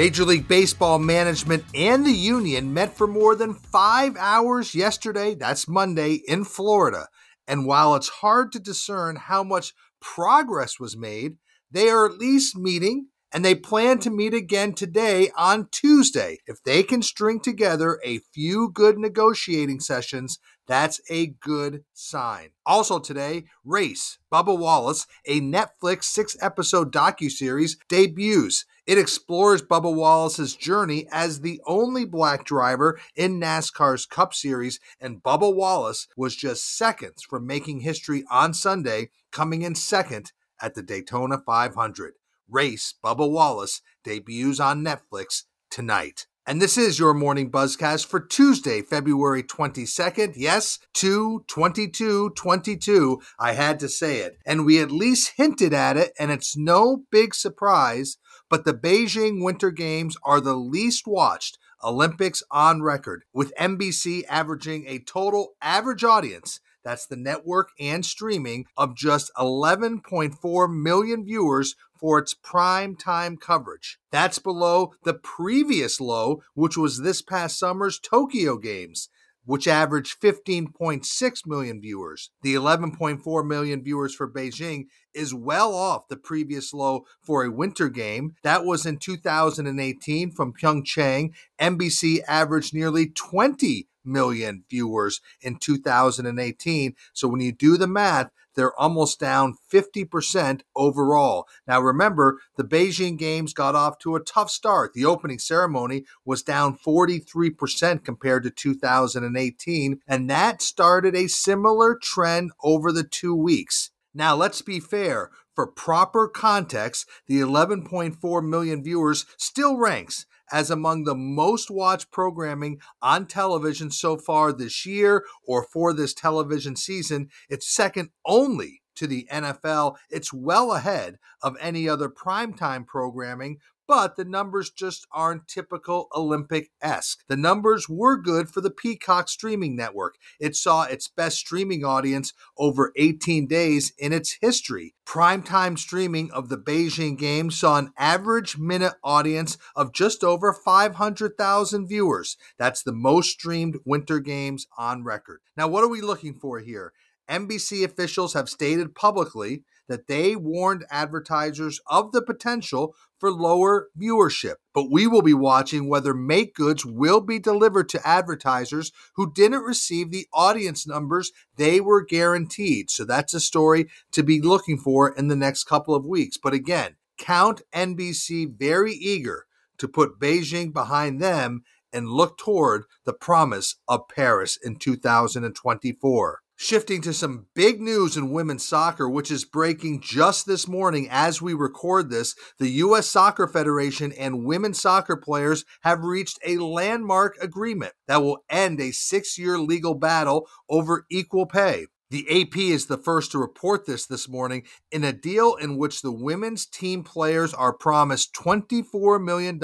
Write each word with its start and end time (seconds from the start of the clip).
Major 0.00 0.24
League 0.24 0.48
Baseball 0.48 0.98
management 0.98 1.62
and 1.74 2.06
the 2.06 2.10
union 2.10 2.72
met 2.72 2.96
for 2.96 3.06
more 3.06 3.36
than 3.36 3.52
five 3.52 4.16
hours 4.16 4.74
yesterday, 4.74 5.34
that's 5.34 5.68
Monday, 5.68 6.22
in 6.26 6.44
Florida. 6.44 7.08
And 7.46 7.66
while 7.66 7.94
it's 7.94 8.08
hard 8.08 8.50
to 8.52 8.58
discern 8.58 9.16
how 9.16 9.44
much 9.44 9.74
progress 10.00 10.80
was 10.80 10.96
made, 10.96 11.36
they 11.70 11.90
are 11.90 12.06
at 12.06 12.16
least 12.16 12.56
meeting 12.56 13.08
and 13.32 13.44
they 13.44 13.54
plan 13.54 13.98
to 14.00 14.10
meet 14.10 14.34
again 14.34 14.72
today 14.72 15.30
on 15.36 15.68
Tuesday. 15.70 16.38
If 16.46 16.62
they 16.62 16.82
can 16.82 17.02
string 17.02 17.40
together 17.40 18.00
a 18.04 18.18
few 18.18 18.70
good 18.72 18.98
negotiating 18.98 19.80
sessions, 19.80 20.38
that's 20.66 21.00
a 21.10 21.26
good 21.26 21.84
sign. 21.92 22.50
Also 22.64 22.98
today, 22.98 23.44
Race, 23.64 24.18
Bubba 24.32 24.56
Wallace, 24.56 25.06
a 25.26 25.40
Netflix 25.40 26.04
six-episode 26.04 26.92
docu-series 26.92 27.76
debuts. 27.88 28.64
It 28.86 28.98
explores 28.98 29.62
Bubba 29.62 29.94
Wallace's 29.94 30.54
journey 30.56 31.06
as 31.12 31.40
the 31.40 31.60
only 31.66 32.04
black 32.04 32.44
driver 32.44 32.98
in 33.14 33.40
NASCAR's 33.40 34.06
Cup 34.06 34.34
Series, 34.34 34.80
and 35.00 35.22
Bubba 35.22 35.54
Wallace 35.54 36.08
was 36.16 36.36
just 36.36 36.76
seconds 36.76 37.22
from 37.22 37.46
making 37.46 37.80
history 37.80 38.24
on 38.30 38.54
Sunday, 38.54 39.10
coming 39.32 39.62
in 39.62 39.74
second 39.74 40.32
at 40.60 40.74
the 40.74 40.82
Daytona 40.82 41.38
500 41.38 42.14
race, 42.50 42.94
Bubba 43.04 43.30
Wallace, 43.30 43.80
debuts 44.04 44.60
on 44.60 44.84
Netflix 44.84 45.44
tonight. 45.70 46.26
And 46.46 46.60
this 46.60 46.76
is 46.76 46.98
your 46.98 47.14
morning 47.14 47.50
buzzcast 47.50 48.06
for 48.06 48.18
Tuesday, 48.18 48.82
February 48.82 49.42
22nd. 49.42 50.32
Yes, 50.36 50.78
2 50.94 51.44
22 51.46 52.30
22. 52.30 53.20
I 53.38 53.52
had 53.52 53.78
to 53.78 53.88
say 53.88 54.18
it. 54.18 54.38
And 54.44 54.64
we 54.64 54.80
at 54.80 54.90
least 54.90 55.34
hinted 55.36 55.72
at 55.72 55.96
it, 55.96 56.12
and 56.18 56.30
it's 56.30 56.56
no 56.56 57.04
big 57.12 57.34
surprise, 57.34 58.16
but 58.48 58.64
the 58.64 58.74
Beijing 58.74 59.44
Winter 59.44 59.70
Games 59.70 60.16
are 60.24 60.40
the 60.40 60.56
least 60.56 61.06
watched 61.06 61.58
Olympics 61.84 62.42
on 62.50 62.82
record, 62.82 63.22
with 63.32 63.54
NBC 63.54 64.24
averaging 64.28 64.86
a 64.86 64.98
total 64.98 65.52
average 65.62 66.04
audience 66.04 66.58
that's 66.84 67.06
the 67.06 67.16
network 67.16 67.70
and 67.78 68.04
streaming 68.04 68.66
of 68.76 68.96
just 68.96 69.30
11.4 69.36 70.82
million 70.82 71.24
viewers 71.24 71.74
for 71.98 72.18
its 72.18 72.34
prime 72.34 72.96
time 72.96 73.36
coverage. 73.36 73.98
That's 74.10 74.38
below 74.38 74.92
the 75.04 75.14
previous 75.14 76.00
low, 76.00 76.42
which 76.54 76.76
was 76.76 77.00
this 77.00 77.22
past 77.22 77.58
summer's 77.58 77.98
Tokyo 77.98 78.56
Games 78.56 79.08
which 79.44 79.66
averaged 79.66 80.20
15.6 80.20 81.46
million 81.46 81.80
viewers. 81.80 82.30
The 82.42 82.54
11.4 82.54 83.46
million 83.46 83.82
viewers 83.82 84.14
for 84.14 84.30
Beijing 84.30 84.86
is 85.14 85.34
well 85.34 85.74
off 85.74 86.08
the 86.08 86.16
previous 86.16 86.72
low 86.72 87.04
for 87.20 87.44
a 87.44 87.50
winter 87.50 87.88
game. 87.88 88.36
That 88.42 88.64
was 88.64 88.86
in 88.86 88.98
2018 88.98 90.30
from 90.30 90.52
Pyeongchang. 90.52 91.32
NBC 91.60 92.20
averaged 92.28 92.74
nearly 92.74 93.06
20 93.06 93.88
million 94.04 94.64
viewers 94.68 95.20
in 95.40 95.56
2018. 95.56 96.94
So 97.12 97.28
when 97.28 97.40
you 97.40 97.52
do 97.52 97.76
the 97.76 97.86
math, 97.86 98.30
they're 98.54 98.78
almost 98.78 99.20
down 99.20 99.54
50% 99.72 100.62
overall. 100.74 101.46
Now, 101.66 101.80
remember, 101.80 102.38
the 102.56 102.64
Beijing 102.64 103.18
Games 103.18 103.52
got 103.52 103.74
off 103.74 103.98
to 104.00 104.16
a 104.16 104.20
tough 104.22 104.50
start. 104.50 104.92
The 104.94 105.04
opening 105.04 105.38
ceremony 105.38 106.04
was 106.24 106.42
down 106.42 106.78
43% 106.78 108.04
compared 108.04 108.42
to 108.44 108.50
2018, 108.50 110.00
and 110.06 110.30
that 110.30 110.62
started 110.62 111.14
a 111.14 111.28
similar 111.28 111.96
trend 111.96 112.52
over 112.62 112.92
the 112.92 113.04
two 113.04 113.34
weeks. 113.34 113.90
Now, 114.12 114.34
let's 114.34 114.62
be 114.62 114.80
fair. 114.80 115.30
For 115.54 115.66
proper 115.66 116.26
context, 116.28 117.06
the 117.26 117.40
11.4 117.40 118.48
million 118.48 118.82
viewers 118.82 119.26
still 119.36 119.76
ranks 119.76 120.26
as 120.52 120.70
among 120.70 121.04
the 121.04 121.14
most 121.14 121.70
watched 121.70 122.10
programming 122.10 122.80
on 123.02 123.26
television 123.26 123.90
so 123.90 124.16
far 124.16 124.52
this 124.52 124.84
year 124.84 125.24
or 125.46 125.62
for 125.62 125.92
this 125.92 126.14
television 126.14 126.76
season. 126.76 127.28
It's 127.48 127.68
second 127.68 128.10
only 128.26 128.82
to 128.96 129.06
the 129.06 129.26
NFL. 129.32 129.96
It's 130.10 130.32
well 130.32 130.72
ahead 130.72 131.18
of 131.42 131.56
any 131.60 131.88
other 131.88 132.08
primetime 132.08 132.86
programming, 132.86 133.58
but 133.90 134.14
the 134.14 134.24
numbers 134.24 134.70
just 134.70 135.04
aren't 135.10 135.48
typical 135.48 136.06
Olympic 136.14 136.70
esque. 136.80 137.24
The 137.26 137.36
numbers 137.36 137.88
were 137.88 138.16
good 138.16 138.48
for 138.48 138.60
the 138.60 138.70
Peacock 138.70 139.28
streaming 139.28 139.74
network. 139.74 140.14
It 140.38 140.54
saw 140.54 140.84
its 140.84 141.08
best 141.08 141.38
streaming 141.38 141.84
audience 141.84 142.32
over 142.56 142.92
18 142.94 143.48
days 143.48 143.92
in 143.98 144.12
its 144.12 144.38
history. 144.40 144.94
Primetime 145.04 145.76
streaming 145.76 146.30
of 146.30 146.50
the 146.50 146.56
Beijing 146.56 147.18
Games 147.18 147.58
saw 147.58 147.78
an 147.78 147.90
average 147.98 148.56
minute 148.56 148.94
audience 149.02 149.58
of 149.74 149.92
just 149.92 150.22
over 150.22 150.52
500,000 150.52 151.88
viewers. 151.88 152.36
That's 152.60 152.84
the 152.84 152.92
most 152.92 153.30
streamed 153.30 153.80
Winter 153.84 154.20
Games 154.20 154.68
on 154.78 155.02
record. 155.02 155.40
Now, 155.56 155.66
what 155.66 155.82
are 155.82 155.88
we 155.88 156.00
looking 156.00 156.34
for 156.34 156.60
here? 156.60 156.92
NBC 157.28 157.84
officials 157.84 158.34
have 158.34 158.48
stated 158.48 158.94
publicly 158.94 159.64
that 159.90 160.06
they 160.06 160.36
warned 160.36 160.86
advertisers 160.88 161.80
of 161.88 162.12
the 162.12 162.22
potential 162.22 162.94
for 163.18 163.32
lower 163.32 163.88
viewership. 164.00 164.54
But 164.72 164.88
we 164.88 165.08
will 165.08 165.20
be 165.20 165.34
watching 165.34 165.88
whether 165.88 166.14
make 166.14 166.54
goods 166.54 166.86
will 166.86 167.20
be 167.20 167.40
delivered 167.40 167.88
to 167.90 168.08
advertisers 168.08 168.92
who 169.16 169.32
didn't 169.32 169.64
receive 169.64 170.12
the 170.12 170.28
audience 170.32 170.86
numbers 170.86 171.32
they 171.56 171.80
were 171.80 172.04
guaranteed. 172.04 172.88
So 172.88 173.04
that's 173.04 173.34
a 173.34 173.40
story 173.40 173.88
to 174.12 174.22
be 174.22 174.40
looking 174.40 174.78
for 174.78 175.12
in 175.12 175.26
the 175.26 175.36
next 175.36 175.64
couple 175.64 175.94
of 175.94 176.06
weeks. 176.06 176.36
But 176.36 176.54
again, 176.54 176.94
count 177.18 177.62
NBC 177.74 178.56
very 178.56 178.94
eager 178.94 179.46
to 179.78 179.88
put 179.88 180.20
Beijing 180.20 180.72
behind 180.72 181.20
them 181.20 181.64
and 181.92 182.08
look 182.08 182.38
toward 182.38 182.84
the 183.04 183.12
promise 183.12 183.74
of 183.88 184.06
Paris 184.08 184.56
in 184.62 184.76
2024. 184.76 186.42
Shifting 186.62 187.00
to 187.02 187.14
some 187.14 187.46
big 187.54 187.80
news 187.80 188.18
in 188.18 188.32
women's 188.32 188.68
soccer, 188.68 189.08
which 189.08 189.30
is 189.30 189.46
breaking 189.46 190.02
just 190.02 190.44
this 190.44 190.68
morning 190.68 191.08
as 191.10 191.40
we 191.40 191.54
record 191.54 192.10
this, 192.10 192.34
the 192.58 192.68
U.S. 192.84 193.08
Soccer 193.08 193.48
Federation 193.48 194.12
and 194.12 194.44
women's 194.44 194.78
soccer 194.78 195.16
players 195.16 195.64
have 195.84 196.04
reached 196.04 196.38
a 196.44 196.58
landmark 196.58 197.38
agreement 197.40 197.94
that 198.08 198.20
will 198.20 198.44
end 198.50 198.78
a 198.78 198.90
six 198.90 199.38
year 199.38 199.58
legal 199.58 199.94
battle 199.94 200.46
over 200.68 201.06
equal 201.10 201.46
pay. 201.46 201.86
The 202.10 202.26
AP 202.28 202.58
is 202.58 202.88
the 202.88 202.98
first 202.98 203.32
to 203.32 203.38
report 203.38 203.86
this 203.86 204.04
this 204.04 204.28
morning 204.28 204.64
in 204.92 205.02
a 205.02 205.14
deal 205.14 205.54
in 205.54 205.78
which 205.78 206.02
the 206.02 206.12
women's 206.12 206.66
team 206.66 207.02
players 207.04 207.54
are 207.54 207.72
promised 207.72 208.34
$24 208.34 209.24
million 209.24 209.58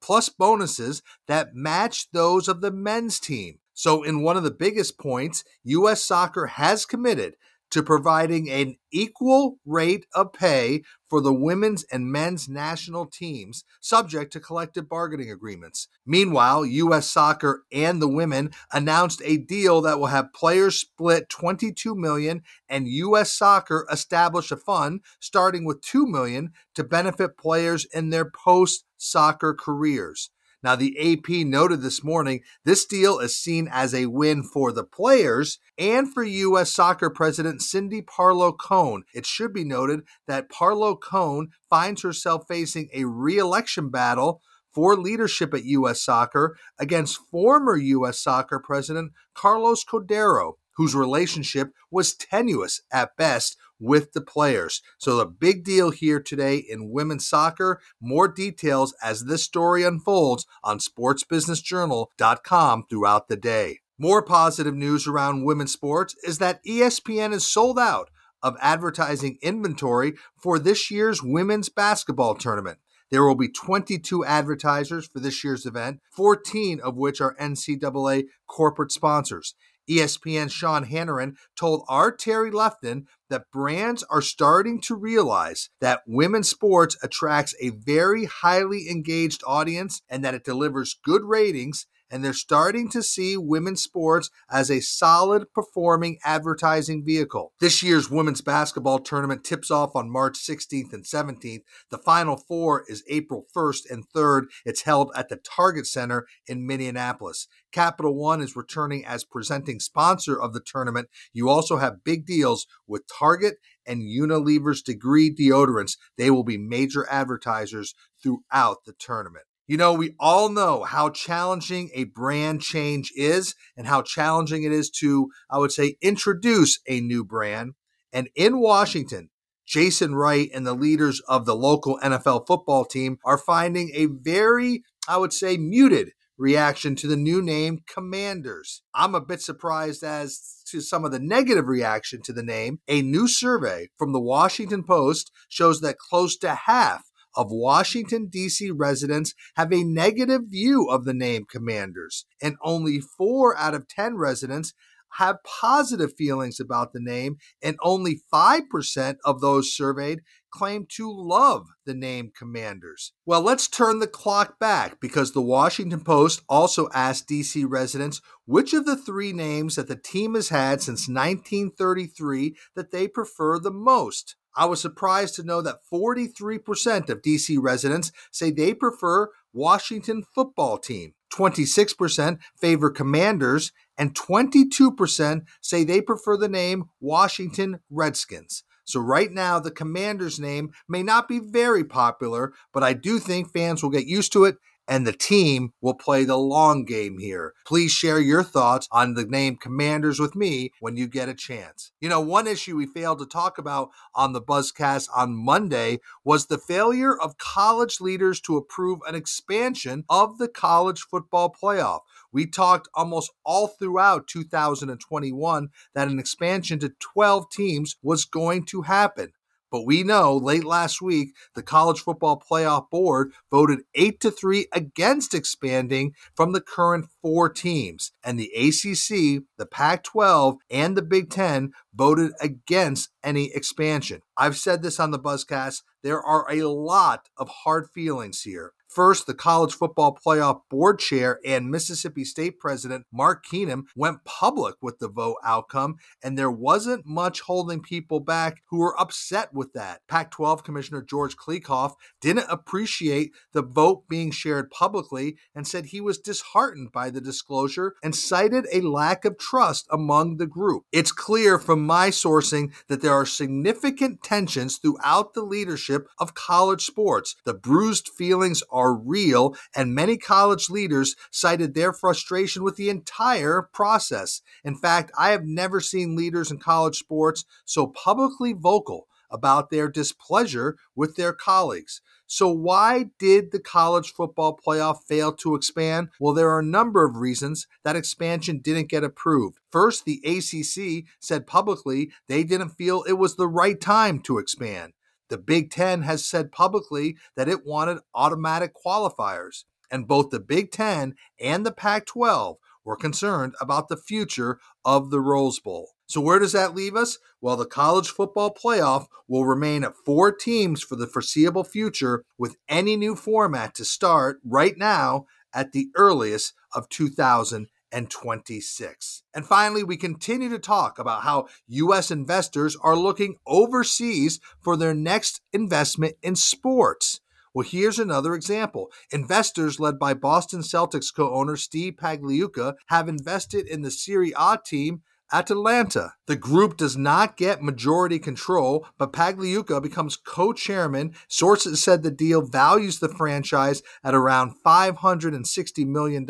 plus 0.00 0.28
bonuses 0.28 1.02
that 1.26 1.56
match 1.56 2.12
those 2.12 2.46
of 2.46 2.60
the 2.60 2.70
men's 2.70 3.18
team. 3.18 3.58
So, 3.82 4.04
in 4.04 4.22
one 4.22 4.36
of 4.36 4.44
the 4.44 4.52
biggest 4.52 4.96
points, 4.96 5.42
U.S. 5.64 6.04
soccer 6.04 6.46
has 6.46 6.86
committed 6.86 7.34
to 7.72 7.82
providing 7.82 8.48
an 8.48 8.76
equal 8.92 9.58
rate 9.66 10.06
of 10.14 10.32
pay 10.32 10.84
for 11.10 11.20
the 11.20 11.34
women's 11.34 11.82
and 11.90 12.06
men's 12.06 12.48
national 12.48 13.06
teams, 13.06 13.64
subject 13.80 14.32
to 14.34 14.38
collective 14.38 14.88
bargaining 14.88 15.32
agreements. 15.32 15.88
Meanwhile, 16.06 16.64
U.S. 16.64 17.10
soccer 17.10 17.64
and 17.72 18.00
the 18.00 18.06
women 18.06 18.52
announced 18.72 19.20
a 19.24 19.36
deal 19.36 19.80
that 19.80 19.98
will 19.98 20.06
have 20.06 20.32
players 20.32 20.78
split 20.78 21.28
22 21.28 21.96
million 21.96 22.42
and 22.68 22.86
U.S. 22.86 23.32
soccer 23.32 23.84
establish 23.90 24.52
a 24.52 24.56
fund 24.56 25.00
starting 25.18 25.64
with 25.64 25.82
2 25.82 26.06
million 26.06 26.52
to 26.76 26.84
benefit 26.84 27.36
players 27.36 27.84
in 27.92 28.10
their 28.10 28.30
post 28.30 28.84
soccer 28.96 29.52
careers. 29.58 30.30
Now, 30.62 30.76
the 30.76 30.96
AP 30.98 31.44
noted 31.46 31.82
this 31.82 32.04
morning 32.04 32.40
this 32.64 32.84
deal 32.84 33.18
is 33.18 33.36
seen 33.36 33.68
as 33.70 33.92
a 33.92 34.06
win 34.06 34.44
for 34.44 34.70
the 34.70 34.84
players 34.84 35.58
and 35.76 36.12
for 36.12 36.22
U.S. 36.22 36.72
soccer 36.72 37.10
president 37.10 37.62
Cindy 37.62 38.00
Parlow 38.00 38.56
Cone. 38.56 39.02
It 39.12 39.26
should 39.26 39.52
be 39.52 39.64
noted 39.64 40.02
that 40.28 40.48
Parlow 40.48 40.96
Cone 41.00 41.48
finds 41.68 42.02
herself 42.02 42.44
facing 42.46 42.88
a 42.94 43.06
re 43.06 43.38
election 43.38 43.90
battle 43.90 44.40
for 44.72 44.96
leadership 44.96 45.52
at 45.52 45.64
U.S. 45.64 46.02
soccer 46.02 46.56
against 46.78 47.20
former 47.30 47.76
U.S. 47.76 48.20
soccer 48.20 48.60
president 48.64 49.12
Carlos 49.34 49.84
Cordeiro, 49.84 50.54
whose 50.76 50.94
relationship 50.94 51.72
was 51.90 52.14
tenuous 52.14 52.80
at 52.92 53.16
best 53.16 53.56
with 53.82 54.12
the 54.12 54.20
players. 54.20 54.80
So, 54.96 55.16
the 55.16 55.26
big 55.26 55.64
deal 55.64 55.90
here 55.90 56.20
today 56.20 56.56
in 56.56 56.90
women's 56.90 57.28
soccer. 57.28 57.80
More 58.00 58.28
details 58.28 58.94
as 59.02 59.24
this 59.24 59.42
story 59.42 59.82
unfolds 59.82 60.46
on 60.62 60.78
sportsbusinessjournal.com 60.78 62.84
throughout 62.88 63.28
the 63.28 63.36
day. 63.36 63.80
More 63.98 64.22
positive 64.22 64.74
news 64.74 65.06
around 65.06 65.44
women's 65.44 65.72
sports 65.72 66.14
is 66.24 66.38
that 66.38 66.64
ESPN 66.64 67.32
is 67.32 67.46
sold 67.46 67.78
out 67.78 68.10
of 68.42 68.56
advertising 68.60 69.38
inventory 69.42 70.14
for 70.36 70.58
this 70.58 70.90
year's 70.90 71.22
women's 71.22 71.68
basketball 71.68 72.34
tournament. 72.34 72.78
There 73.12 73.24
will 73.24 73.36
be 73.36 73.48
22 73.48 74.24
advertisers 74.24 75.06
for 75.06 75.20
this 75.20 75.44
year's 75.44 75.66
event, 75.66 76.00
14 76.16 76.80
of 76.80 76.96
which 76.96 77.20
are 77.20 77.36
NCAA 77.36 78.24
corporate 78.48 78.90
sponsors. 78.90 79.54
ESPN's 79.88 80.52
Sean 80.52 80.86
Hannity 80.86 81.34
told 81.56 81.84
our 81.88 82.12
Terry 82.12 82.50
Lefton 82.50 83.06
that 83.30 83.50
brands 83.52 84.04
are 84.10 84.22
starting 84.22 84.80
to 84.82 84.94
realize 84.94 85.70
that 85.80 86.02
women's 86.06 86.48
sports 86.48 86.96
attracts 87.02 87.54
a 87.60 87.70
very 87.70 88.24
highly 88.24 88.88
engaged 88.88 89.42
audience 89.46 90.02
and 90.08 90.24
that 90.24 90.34
it 90.34 90.44
delivers 90.44 90.98
good 91.04 91.22
ratings 91.24 91.86
and 92.12 92.22
they're 92.22 92.34
starting 92.34 92.90
to 92.90 93.02
see 93.02 93.36
women's 93.38 93.82
sports 93.82 94.30
as 94.50 94.70
a 94.70 94.80
solid 94.80 95.50
performing 95.54 96.18
advertising 96.24 97.02
vehicle. 97.04 97.52
This 97.58 97.82
year's 97.82 98.10
women's 98.10 98.42
basketball 98.42 98.98
tournament 98.98 99.42
tips 99.44 99.70
off 99.70 99.96
on 99.96 100.12
March 100.12 100.38
16th 100.38 100.92
and 100.92 101.04
17th. 101.04 101.62
The 101.90 101.98
Final 101.98 102.36
Four 102.36 102.84
is 102.86 103.02
April 103.08 103.46
1st 103.56 103.90
and 103.90 104.04
3rd. 104.14 104.42
It's 104.66 104.82
held 104.82 105.10
at 105.16 105.30
the 105.30 105.36
Target 105.36 105.86
Center 105.86 106.26
in 106.46 106.66
Minneapolis. 106.66 107.48
Capital 107.72 108.14
One 108.14 108.42
is 108.42 108.54
returning 108.54 109.06
as 109.06 109.24
presenting 109.24 109.80
sponsor 109.80 110.40
of 110.40 110.52
the 110.52 110.60
tournament. 110.60 111.08
You 111.32 111.48
also 111.48 111.78
have 111.78 112.04
big 112.04 112.26
deals 112.26 112.66
with 112.86 113.08
Target 113.08 113.54
and 113.86 114.02
Unilever's 114.02 114.82
Degree 114.82 115.34
deodorants. 115.34 115.96
They 116.18 116.30
will 116.30 116.44
be 116.44 116.58
major 116.58 117.08
advertisers 117.10 117.94
throughout 118.22 118.84
the 118.84 118.92
tournament. 118.92 119.46
You 119.66 119.76
know, 119.76 119.94
we 119.94 120.14
all 120.18 120.48
know 120.48 120.82
how 120.82 121.10
challenging 121.10 121.90
a 121.94 122.04
brand 122.04 122.62
change 122.62 123.12
is 123.16 123.54
and 123.76 123.86
how 123.86 124.02
challenging 124.02 124.64
it 124.64 124.72
is 124.72 124.90
to, 124.98 125.30
I 125.50 125.58
would 125.58 125.72
say, 125.72 125.96
introduce 126.02 126.80
a 126.88 127.00
new 127.00 127.24
brand. 127.24 127.74
And 128.12 128.28
in 128.34 128.58
Washington, 128.58 129.30
Jason 129.66 130.14
Wright 130.14 130.50
and 130.52 130.66
the 130.66 130.74
leaders 130.74 131.20
of 131.28 131.46
the 131.46 131.54
local 131.54 131.98
NFL 132.02 132.46
football 132.46 132.84
team 132.84 133.18
are 133.24 133.38
finding 133.38 133.90
a 133.94 134.06
very, 134.06 134.82
I 135.08 135.16
would 135.16 135.32
say, 135.32 135.56
muted 135.56 136.10
reaction 136.36 136.96
to 136.96 137.06
the 137.06 137.16
new 137.16 137.40
name 137.40 137.78
Commanders. 137.86 138.82
I'm 138.94 139.14
a 139.14 139.20
bit 139.20 139.40
surprised 139.40 140.02
as 140.02 140.62
to 140.66 140.80
some 140.80 141.04
of 141.04 141.12
the 141.12 141.20
negative 141.20 141.68
reaction 141.68 142.20
to 142.22 142.32
the 142.32 142.42
name. 142.42 142.80
A 142.88 143.00
new 143.00 143.28
survey 143.28 143.88
from 143.96 144.12
the 144.12 144.20
Washington 144.20 144.82
Post 144.82 145.30
shows 145.48 145.80
that 145.82 145.98
close 145.98 146.36
to 146.38 146.54
half 146.54 147.04
of 147.34 147.50
Washington, 147.50 148.28
D.C. 148.28 148.70
residents 148.70 149.34
have 149.56 149.72
a 149.72 149.84
negative 149.84 150.42
view 150.46 150.88
of 150.88 151.04
the 151.04 151.14
name 151.14 151.44
Commanders, 151.44 152.26
and 152.40 152.56
only 152.62 153.00
four 153.00 153.56
out 153.56 153.74
of 153.74 153.88
10 153.88 154.16
residents 154.16 154.74
have 155.16 155.42
positive 155.44 156.14
feelings 156.16 156.58
about 156.58 156.92
the 156.92 157.00
name, 157.00 157.36
and 157.62 157.76
only 157.82 158.20
5% 158.32 159.16
of 159.24 159.40
those 159.40 159.74
surveyed 159.74 160.20
claim 160.50 160.86
to 160.96 161.10
love 161.10 161.66
the 161.86 161.94
name 161.94 162.30
Commanders. 162.36 163.12
Well, 163.24 163.42
let's 163.42 163.68
turn 163.68 163.98
the 163.98 164.06
clock 164.06 164.58
back 164.58 165.00
because 165.00 165.32
the 165.32 165.42
Washington 165.42 166.00
Post 166.00 166.42
also 166.48 166.88
asked 166.94 167.28
DC 167.28 167.64
residents 167.66 168.20
which 168.44 168.72
of 168.74 168.84
the 168.84 168.96
three 168.96 169.32
names 169.32 169.76
that 169.76 169.88
the 169.88 169.96
team 169.96 170.34
has 170.34 170.50
had 170.50 170.82
since 170.82 171.08
1933 171.08 172.56
that 172.76 172.90
they 172.90 173.08
prefer 173.08 173.58
the 173.58 173.70
most. 173.70 174.36
I 174.56 174.66
was 174.66 174.80
surprised 174.80 175.34
to 175.36 175.42
know 175.42 175.62
that 175.62 175.80
43% 175.90 177.08
of 177.08 177.22
DC 177.22 177.56
residents 177.60 178.12
say 178.30 178.50
they 178.50 178.74
prefer 178.74 179.28
Washington 179.52 180.24
football 180.34 180.78
team. 180.78 181.14
26% 181.32 182.38
favor 182.60 182.90
Commanders, 182.90 183.72
and 183.96 184.14
22% 184.14 185.42
say 185.60 185.84
they 185.84 186.00
prefer 186.00 186.36
the 186.36 186.48
name 186.48 186.84
Washington 187.00 187.80
Redskins. 187.90 188.64
So, 188.84 189.00
right 189.00 189.30
now, 189.30 189.58
the 189.58 189.70
Commanders 189.70 190.40
name 190.40 190.72
may 190.88 191.02
not 191.02 191.28
be 191.28 191.38
very 191.38 191.84
popular, 191.84 192.52
but 192.72 192.82
I 192.82 192.92
do 192.92 193.18
think 193.18 193.52
fans 193.52 193.82
will 193.82 193.90
get 193.90 194.06
used 194.06 194.32
to 194.32 194.44
it 194.44 194.56
and 194.88 195.06
the 195.06 195.12
team 195.12 195.72
will 195.80 195.94
play 195.94 196.24
the 196.24 196.36
long 196.36 196.84
game 196.84 197.18
here. 197.18 197.54
Please 197.66 197.92
share 197.92 198.20
your 198.20 198.42
thoughts 198.42 198.88
on 198.90 199.14
the 199.14 199.24
name 199.24 199.56
Commanders 199.56 200.18
with 200.18 200.34
me 200.34 200.70
when 200.80 200.96
you 200.96 201.06
get 201.06 201.28
a 201.28 201.34
chance. 201.34 201.92
You 202.00 202.08
know, 202.08 202.20
one 202.20 202.46
issue 202.46 202.76
we 202.76 202.86
failed 202.86 203.18
to 203.20 203.26
talk 203.26 203.58
about 203.58 203.90
on 204.14 204.32
the 204.32 204.42
Buzzcast 204.42 205.08
on 205.14 205.34
Monday 205.34 206.00
was 206.24 206.46
the 206.46 206.58
failure 206.58 207.16
of 207.16 207.38
college 207.38 208.00
leaders 208.00 208.40
to 208.42 208.56
approve 208.56 209.00
an 209.06 209.14
expansion 209.14 210.04
of 210.08 210.38
the 210.38 210.48
college 210.48 211.02
football 211.02 211.54
playoff. 211.62 212.00
We 212.32 212.46
talked 212.46 212.88
almost 212.94 213.30
all 213.44 213.68
throughout 213.68 214.26
2021 214.26 215.68
that 215.94 216.08
an 216.08 216.18
expansion 216.18 216.78
to 216.80 216.92
12 216.98 217.50
teams 217.50 217.96
was 218.02 218.24
going 218.24 218.64
to 218.66 218.82
happen. 218.82 219.32
But 219.72 219.86
we 219.86 220.02
know 220.02 220.36
late 220.36 220.64
last 220.64 221.00
week, 221.00 221.34
the 221.54 221.62
College 221.62 222.00
Football 222.00 222.40
Playoff 222.40 222.90
Board 222.90 223.32
voted 223.50 223.80
8 223.94 224.20
to 224.20 224.30
3 224.30 224.66
against 224.70 225.32
expanding 225.34 226.14
from 226.36 226.52
the 226.52 226.60
current 226.60 227.06
four 227.22 227.48
teams. 227.48 228.12
And 228.22 228.38
the 228.38 228.52
ACC, 228.54 229.44
the 229.56 229.66
Pac 229.66 230.04
12, 230.04 230.58
and 230.70 230.94
the 230.94 231.02
Big 231.02 231.30
Ten 231.30 231.72
voted 231.94 232.32
against 232.38 233.08
any 233.24 233.50
expansion. 233.54 234.20
I've 234.36 234.58
said 234.58 234.82
this 234.82 235.00
on 235.00 235.10
the 235.10 235.18
Buzzcast. 235.18 235.82
There 236.02 236.22
are 236.22 236.46
a 236.50 236.64
lot 236.68 237.30
of 237.38 237.48
hard 237.48 237.88
feelings 237.88 238.42
here. 238.42 238.74
First, 238.92 239.26
the 239.26 239.32
College 239.32 239.72
Football 239.72 240.18
Playoff 240.22 240.60
Board 240.68 240.98
Chair 240.98 241.40
and 241.46 241.70
Mississippi 241.70 242.26
State 242.26 242.58
President 242.58 243.06
Mark 243.10 243.42
Keenum 243.50 243.84
went 243.96 244.22
public 244.26 244.74
with 244.82 244.98
the 244.98 245.08
vote 245.08 245.38
outcome, 245.42 245.96
and 246.22 246.36
there 246.36 246.50
wasn't 246.50 247.06
much 247.06 247.40
holding 247.40 247.80
people 247.80 248.20
back 248.20 248.62
who 248.68 248.76
were 248.76 249.00
upset 249.00 249.54
with 249.54 249.72
that. 249.72 250.00
Pac 250.08 250.30
12 250.30 250.62
Commissioner 250.62 251.00
George 251.00 251.36
Kliavkoff 251.36 251.94
didn't 252.20 252.50
appreciate 252.50 253.30
the 253.52 253.62
vote 253.62 254.08
being 254.10 254.30
shared 254.30 254.70
publicly 254.70 255.38
and 255.54 255.66
said 255.66 255.86
he 255.86 256.02
was 256.02 256.18
disheartened 256.18 256.92
by 256.92 257.08
the 257.08 257.22
disclosure 257.22 257.94
and 258.02 258.14
cited 258.14 258.66
a 258.70 258.82
lack 258.82 259.24
of 259.24 259.38
trust 259.38 259.86
among 259.90 260.36
the 260.36 260.46
group. 260.46 260.84
It's 260.92 261.12
clear 261.12 261.58
from 261.58 261.86
my 261.86 262.10
sourcing 262.10 262.72
that 262.88 263.00
there 263.00 263.14
are 263.14 263.24
significant 263.24 264.22
tensions 264.22 264.76
throughout 264.76 265.32
the 265.32 265.42
leadership 265.42 266.08
of 266.18 266.34
college 266.34 266.84
sports. 266.84 267.36
The 267.46 267.54
bruised 267.54 268.10
feelings 268.10 268.62
are 268.70 268.81
are 268.82 268.94
real, 268.94 269.54
and 269.76 269.94
many 269.94 270.16
college 270.16 270.68
leaders 270.68 271.14
cited 271.30 271.74
their 271.74 271.92
frustration 271.92 272.64
with 272.64 272.76
the 272.76 272.90
entire 272.90 273.62
process. 273.72 274.42
In 274.64 274.76
fact, 274.76 275.12
I 275.16 275.30
have 275.30 275.44
never 275.44 275.80
seen 275.80 276.16
leaders 276.16 276.50
in 276.50 276.58
college 276.58 276.98
sports 276.98 277.44
so 277.64 277.86
publicly 277.86 278.52
vocal 278.52 279.06
about 279.30 279.70
their 279.70 279.88
displeasure 279.88 280.76
with 280.94 281.16
their 281.16 281.32
colleagues. 281.32 282.00
So, 282.26 282.48
why 282.50 283.10
did 283.18 283.52
the 283.52 283.60
college 283.60 284.12
football 284.12 284.58
playoff 284.58 285.04
fail 285.06 285.32
to 285.34 285.54
expand? 285.54 286.08
Well, 286.18 286.32
there 286.32 286.50
are 286.50 286.60
a 286.60 286.64
number 286.64 287.04
of 287.04 287.16
reasons 287.16 287.66
that 287.84 287.96
expansion 287.96 288.58
didn't 288.58 288.88
get 288.88 289.04
approved. 289.04 289.58
First, 289.70 290.04
the 290.04 290.22
ACC 290.24 291.04
said 291.20 291.46
publicly 291.46 292.10
they 292.28 292.42
didn't 292.42 292.70
feel 292.70 293.02
it 293.02 293.14
was 293.14 293.36
the 293.36 293.48
right 293.48 293.80
time 293.80 294.20
to 294.20 294.38
expand. 294.38 294.94
The 295.28 295.38
Big 295.38 295.70
Ten 295.70 296.02
has 296.02 296.24
said 296.24 296.52
publicly 296.52 297.16
that 297.36 297.48
it 297.48 297.66
wanted 297.66 297.98
automatic 298.14 298.72
qualifiers, 298.74 299.64
and 299.90 300.08
both 300.08 300.30
the 300.30 300.40
Big 300.40 300.70
Ten 300.70 301.14
and 301.40 301.64
the 301.64 301.72
Pac 301.72 302.06
12 302.06 302.56
were 302.84 302.96
concerned 302.96 303.54
about 303.60 303.88
the 303.88 303.96
future 303.96 304.58
of 304.84 305.10
the 305.10 305.20
Rose 305.20 305.60
Bowl. 305.60 305.90
So, 306.06 306.20
where 306.20 306.38
does 306.38 306.52
that 306.52 306.74
leave 306.74 306.94
us? 306.94 307.18
Well, 307.40 307.56
the 307.56 307.64
college 307.64 308.10
football 308.10 308.54
playoff 308.54 309.06
will 309.28 309.46
remain 309.46 309.84
at 309.84 309.96
four 310.04 310.32
teams 310.32 310.82
for 310.82 310.96
the 310.96 311.06
foreseeable 311.06 311.64
future, 311.64 312.24
with 312.36 312.56
any 312.68 312.96
new 312.96 313.16
format 313.16 313.74
to 313.76 313.84
start 313.84 314.40
right 314.44 314.76
now 314.76 315.26
at 315.54 315.72
the 315.72 315.88
earliest 315.94 316.52
of 316.74 316.88
2000 316.88 317.68
and 317.92 318.10
26. 318.10 319.22
And 319.34 319.46
finally, 319.46 319.84
we 319.84 319.96
continue 319.96 320.48
to 320.48 320.58
talk 320.58 320.98
about 320.98 321.22
how 321.22 321.46
U.S. 321.68 322.10
investors 322.10 322.76
are 322.82 322.96
looking 322.96 323.36
overseas 323.46 324.40
for 324.60 324.76
their 324.76 324.94
next 324.94 325.40
investment 325.52 326.16
in 326.22 326.34
sports. 326.34 327.20
Well, 327.54 327.68
here's 327.68 327.98
another 327.98 328.34
example. 328.34 328.90
Investors 329.10 329.78
led 329.78 329.98
by 329.98 330.14
Boston 330.14 330.60
Celtics 330.60 331.14
co 331.14 331.34
owner 331.34 331.56
Steve 331.56 331.94
Pagliuca 331.96 332.74
have 332.86 333.08
invested 333.08 333.66
in 333.66 333.82
the 333.82 333.90
Serie 333.90 334.32
A 334.38 334.58
team 334.64 335.02
Atalanta. 335.32 336.12
The 336.26 336.36
group 336.36 336.76
does 336.76 336.96
not 336.96 337.36
get 337.36 337.62
majority 337.62 338.18
control, 338.18 338.86
but 338.98 339.12
Pagliuca 339.12 339.82
becomes 339.82 340.16
co 340.16 340.52
chairman. 340.52 341.14
Sources 341.26 341.82
said 341.82 342.02
the 342.02 342.10
deal 342.10 342.42
values 342.42 342.98
the 342.98 343.08
franchise 343.08 343.82
at 344.04 344.14
around 344.14 344.54
$560 344.64 345.86
million. 345.86 346.26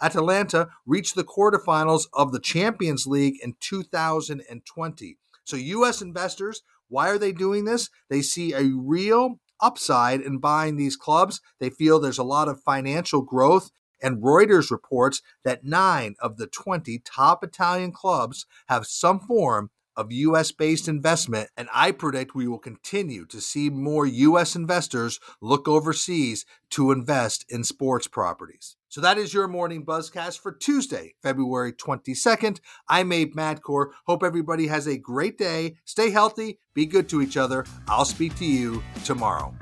Atalanta 0.00 0.68
reached 0.86 1.14
the 1.14 1.24
quarterfinals 1.24 2.04
of 2.12 2.32
the 2.32 2.40
Champions 2.40 3.06
League 3.06 3.36
in 3.42 3.54
2020. 3.60 5.18
So, 5.44 5.56
U.S. 5.56 6.02
investors, 6.02 6.62
why 6.88 7.08
are 7.08 7.18
they 7.18 7.32
doing 7.32 7.64
this? 7.64 7.88
They 8.10 8.22
see 8.22 8.52
a 8.52 8.64
real 8.64 9.40
upside 9.60 10.20
in 10.20 10.38
buying 10.38 10.76
these 10.76 10.96
clubs. 10.96 11.40
They 11.58 11.70
feel 11.70 11.98
there's 11.98 12.18
a 12.18 12.24
lot 12.24 12.48
of 12.48 12.62
financial 12.62 13.22
growth 13.22 13.70
and 14.02 14.22
Reuters 14.22 14.70
reports 14.70 15.22
that 15.44 15.64
nine 15.64 16.14
of 16.20 16.36
the 16.36 16.46
20 16.46 17.00
top 17.04 17.44
Italian 17.44 17.92
clubs 17.92 18.46
have 18.68 18.86
some 18.86 19.20
form 19.20 19.70
of 19.98 20.12
US 20.12 20.52
based 20.52 20.86
investment, 20.86 21.50
and 21.56 21.68
I 21.74 21.90
predict 21.90 22.34
we 22.34 22.46
will 22.46 22.60
continue 22.60 23.26
to 23.26 23.40
see 23.40 23.68
more 23.68 24.06
US 24.06 24.54
investors 24.54 25.18
look 25.42 25.66
overseas 25.66 26.46
to 26.70 26.92
invest 26.92 27.44
in 27.48 27.64
sports 27.64 28.06
properties. 28.06 28.76
So 28.88 29.00
that 29.00 29.18
is 29.18 29.34
your 29.34 29.48
morning 29.48 29.84
buzzcast 29.84 30.38
for 30.38 30.52
Tuesday, 30.52 31.14
February 31.20 31.72
22nd. 31.72 32.60
I'm 32.88 33.10
Abe 33.10 33.34
Madkour. 33.34 33.88
Hope 34.06 34.22
everybody 34.22 34.68
has 34.68 34.86
a 34.86 34.96
great 34.96 35.36
day. 35.36 35.76
Stay 35.84 36.10
healthy, 36.10 36.60
be 36.74 36.86
good 36.86 37.08
to 37.08 37.20
each 37.20 37.36
other. 37.36 37.66
I'll 37.88 38.04
speak 38.04 38.36
to 38.36 38.46
you 38.46 38.82
tomorrow. 39.04 39.52